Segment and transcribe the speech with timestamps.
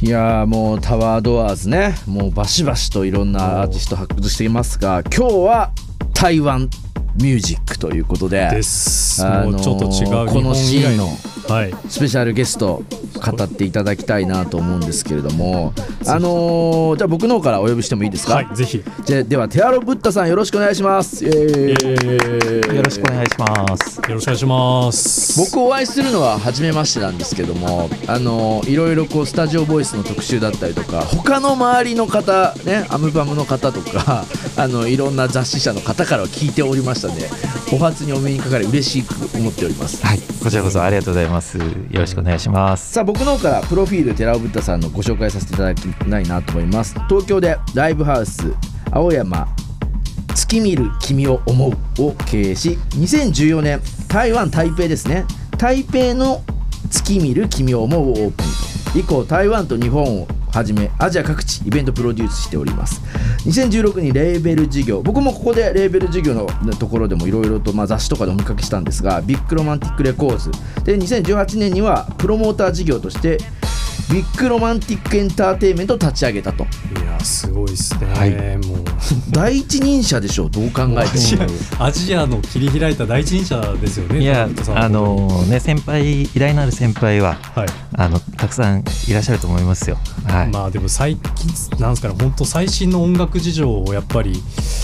[0.00, 1.94] いやーもうタワードアーズね。
[2.06, 5.72] もうバシバシといろんなアーティスト発掘していますが今日は
[6.14, 6.70] 台湾
[7.20, 9.24] ミュージックということでです。
[9.26, 11.08] あのーもうちょっと違うこのシーンの
[11.48, 11.74] はい。
[11.88, 12.82] スペシャルゲスト
[13.18, 15.72] 語っていただきたいなと思うんですけれども
[16.06, 18.82] あのーじゃあ僕の方からお呼びしてもいいですか、はいぜひ。
[19.04, 21.24] じゃではテアロブッダさんよろしくお願いします。
[21.24, 22.76] イエーイ。
[22.76, 23.96] よろしくお願いします。
[24.08, 25.38] よろしくお願いします。
[25.38, 34.24] 僕お会いするのは初めましてなんですけどもあのいろいろこうスタジオボイスの特集だったりとか他の周りの方ねアムバムの方とか
[34.56, 37.28] あのいろんな雑誌社の方からは聞いておりましたので
[37.72, 40.04] お初にお目にかかり嬉しく思っております。
[40.04, 41.37] はい、こちらこそありがとうございます。
[41.38, 41.58] ます。
[41.58, 42.92] よろしくお願いします。
[42.92, 46.94] さあ僕の方からプロフィール寺尾ブッダさんのご紹介させていただきたいなと思います。
[47.08, 48.52] 東京でライブハウス
[48.90, 49.46] 青山
[50.34, 55.24] 月見る君を思うを経営し2014年台湾台北ですね。
[55.56, 56.42] 台北の
[56.90, 59.00] 月見る君を思うをオープン。
[59.00, 63.00] 以降台湾と日本をはじめアジア各地イベントプロデュースしております。
[63.46, 65.02] 2016にレーベル事業。
[65.02, 70.50] 僕もここでレーベル事業のところでもいろいろとまあ雑誌とかでお見かけしたんですが Big Romantic Records。
[70.82, 73.38] で2018年にはプロモーター事業として
[74.10, 76.66] Big Romantic Entertainment を立ち上げたと。
[77.24, 78.56] すごいですね、はい。
[78.66, 78.78] もう。
[79.30, 81.46] 第一人者でしょうどう考えても。
[81.84, 87.68] アジアの切り開いた第一人者ですよねいやあのね先輩偉大なる先輩ははい。
[87.94, 89.98] あのたくさんいらっしゃると思いますよ。
[90.26, 90.48] はい。
[90.48, 94.42] まあでも最近なんですかね本当最新の音楽事情をやっぱり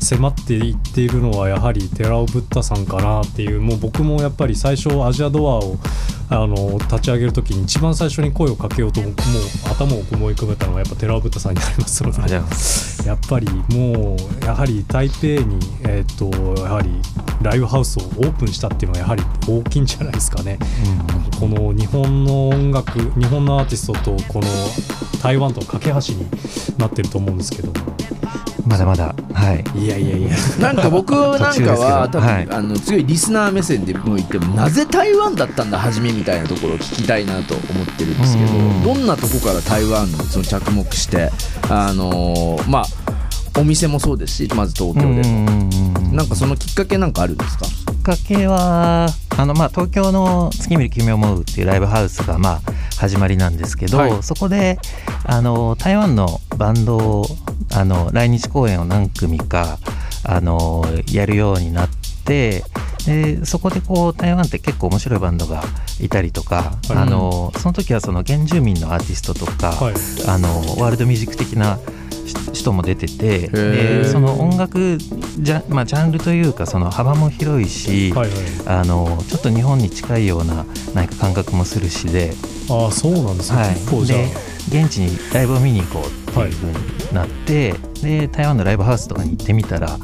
[0.00, 5.78] 迫っていっているのはやはり寺尾ブッダさんかなっていうもう僕もやっぱり最初アジアドアを
[6.28, 9.12] あの立ち上げる時に一番最初に声をかけようともう
[9.70, 12.16] 頭を思い浮かべたのはやっぱ寺尾ブッダさんになりますので。
[13.06, 16.90] やっぱりもうやはり台北に、えー、とやはり
[17.40, 20.58] ライブハウスをオープンしたっていうのはやはり大きいんじゃないですかね。
[21.38, 24.48] この日本の音楽日本のアーティストとこの
[25.22, 26.26] 台湾との架け橋に
[26.78, 27.72] なってると思うんですけど
[28.66, 29.14] まだまだ。
[29.32, 29.64] はい。
[29.78, 30.28] いやいやいや。
[30.60, 32.48] なんか僕なんかは 多分、はい。
[32.50, 38.82] あの強いリスナー目線でも言ってもなぜ台湾だったんだ初めみたいなところを聞きたいなと思ってるんですけどうん。
[38.82, 41.30] どんなとこから台湾にその着目して
[41.68, 42.86] あのーまあ
[43.58, 46.16] お店もそうですしまず東京でうんのうんうん。
[46.16, 47.64] なんかそのきっかけなんかあるんですか？
[47.66, 54.22] きっかけはあの、まあ、東京の「月見る君を思う」っていうライブハウスが、まあ、始まりなんですけど、はい。
[54.22, 54.78] そこで
[55.24, 57.26] あの台湾のバンドを
[57.72, 59.78] あの来日公演を何組か
[60.24, 61.88] あのやるようになっ
[62.24, 62.64] て
[63.06, 65.62] でそこでこう台湾って結構面白いバンドが
[66.00, 66.96] いたりとか、はい。
[66.96, 69.94] あのその時はその原住民のアーティストとか、はい。
[70.26, 70.48] あの
[70.80, 71.78] ワールドミュージック的な
[72.24, 74.02] 人人も出ててー。
[74.02, 78.38] でその音楽ジャ,、まあ、ジャンルというかその幅も広いし、はいはい。
[78.66, 82.32] あのちょっと日本に近いようななんか感覚もするしで,、
[82.68, 84.18] ああそうなんですね、はい、結構じゃあ。
[84.18, 87.72] で現地にライブを見に行こうっていう風になって、
[88.02, 89.96] で台湾のライブハウスとかに行ってみたら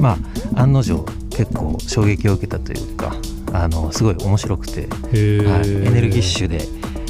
[0.00, 0.18] ま
[0.54, 3.14] あ案の定結構衝撃を受けたというか
[3.52, 4.88] あのすごい面白くて、
[5.44, 6.58] はい、エネルギッシュで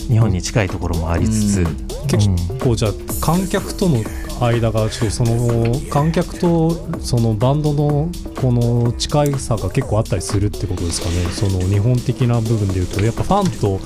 [0.09, 1.89] 日本に近いところもありつつ、うん。
[2.09, 4.03] 結うん構じゃあ観客との
[4.47, 8.09] 間がちょっとその観客とそのバンドの
[8.41, 11.17] この近いさが結構あったりするってことですかね。
[11.33, 13.81] その日本的な部分でいうとやっぱファンと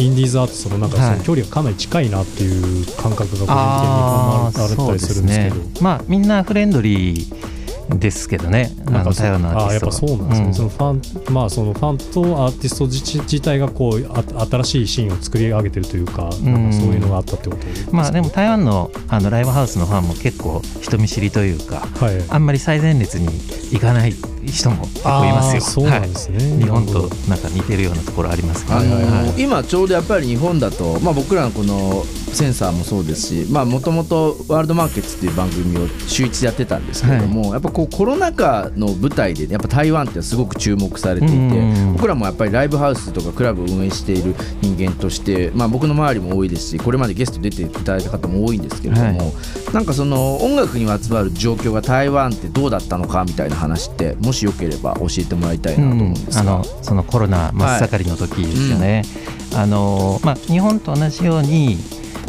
[0.00, 1.18] インディーズアーティストのなんかそはい。
[1.18, 4.52] の距離がかなり近いなっていう感覚が個人的にああっ
[4.86, 5.56] たりするんですけど。
[5.82, 7.49] まあみんなフレンドリー
[7.98, 8.72] ですけどね。
[8.86, 10.54] あなんかそうの台湾のアーあやっぱティストはそうなんですね、うん。
[10.54, 17.76] そのファンまあそのファンとアーティスト自自体がこうあ新しいシーンを作り上げてるというか、なんかそういうのがあったってことで。
[17.76, 22.24] すかまあでも台湾のあのライブハウスのファンも結構人見知りというかはい。
[22.28, 23.28] あんまり最前列に
[23.70, 24.12] 行かない
[24.44, 25.60] 人も結構いますよ。
[25.60, 26.38] そうなんですね。
[26.38, 29.42] はい日本となんか似てるようなところありますけど、あのーはい。
[29.42, 41.92] 今ちょうどやっぱり日本だと、まあ、僕らのこのセンサーもそうですしもともとワールドマーケッツっていう番組を週一でやってたんですけれども、やっぱこうコロナ禍の舞台で、ね、やっぱ台湾ってすごく注目されていて、うん。
[41.94, 56.40] 僕らもやっぱりライブハウスとかクラブを運営している人間として、まあ、僕の周りも多いですしこれまでゲスト出ていただいた方も多いんですけれども、はなんかその音楽にまつわる状況が台湾ってどうだったのかみたいな話ってもしよければ教えてもらいたいなと思うんですが。
[56.40, 59.02] あのそのコロナ真っ盛りの時ですよね、
[59.54, 61.78] あのまあ、日本と同じように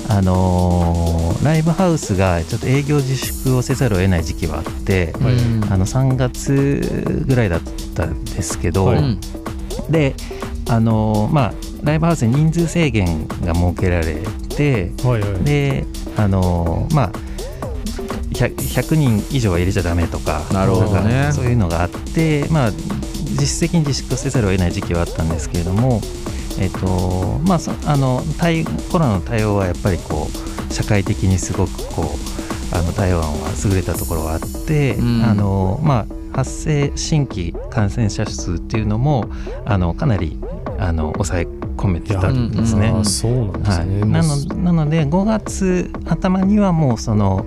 [0.10, 5.34] あのライブハウスがちょっと営業自粛をせざるを得ない時期はあって、はい。
[5.34, 7.62] うんあの3月ぐらいだっ
[7.96, 8.98] たんですけど、はい。
[8.98, 9.20] うん
[9.90, 10.16] で
[10.70, 14.20] あのまあライブハウスに人数制限が設けられ
[14.50, 15.44] てはいはい。
[15.44, 15.86] で
[16.18, 17.12] あのまあ
[18.42, 26.02] 100, 100人以上は入れちゃダメとかなるほどねそういうのがあってまあ実質的に自粛せざるを得ない時期はあったんですけれども
[26.60, 30.28] えっとまあそあの対コロナの対応はやっぱりこ
[30.70, 39.26] う社会的にすごくこうあの台湾は優れたところがあって、うんあのまあ、発生新規感染者数っていうのも
[39.66, 40.38] あのかなり
[40.80, 42.88] あの抑え込めてたんですね。
[42.88, 44.00] うんあそうなんですはい、ね。
[44.06, 47.46] なのなので5月頭にはもうその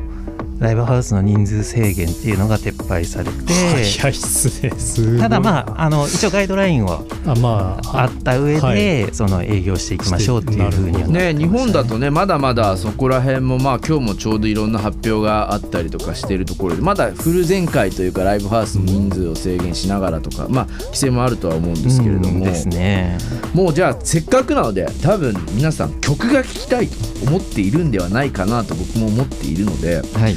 [0.58, 4.70] ライブハウスの人数制限っていうのが撤廃されて、早いっすね。
[4.78, 5.20] すごい。
[5.20, 9.14] ただまああの一応ガイドラインはあまああった上で、はい。
[9.14, 23.18] その営業していきましょうっていうふうにはなってましたね、日本だとねまだまだそこら辺もまあ今日もちょうどいろんな発表があったりとかしているところでまだフル全開というかライブハウスの人数を制限しながらとか、まあ規制もあるとは思うんですけれども、うんですね。
[23.54, 26.94] もうじゃあせっかくなので多分皆さん曲が聴きたいと
[27.26, 30.36] 思っているんではないかなと僕も思っているのではい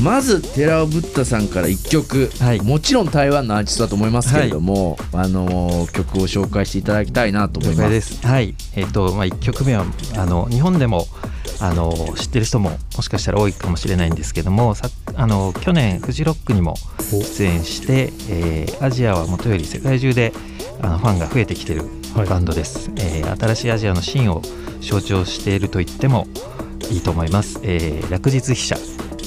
[0.00, 2.60] まず寺尾ブッダさんから1曲、はい。
[2.60, 8.26] もちろん台湾のアーティストだと思いますけれども、あのー曲を紹介していただきたいなと思い了ます。
[8.26, 8.54] はい。
[8.74, 9.84] えっ、とまあ1曲目は
[10.16, 11.06] あの日本でも
[11.60, 16.74] あの知ってる人ももしかしたら多いかもしれないんですけどもさあの去年フジロックにも
[17.10, 20.32] 出演して、えーアジアはもとより世界中で
[20.80, 21.82] あのファンが増えてきてる
[22.16, 22.26] はい。
[22.26, 24.42] バンドです、えー新しいアジアのシーンを
[24.80, 26.26] 象徴していると言っても
[26.90, 28.76] いいと思います、えー落日飛車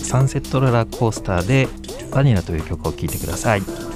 [0.06, 1.68] サンセットローラーコースターで
[2.12, 3.95] バニラという曲を聴いてください。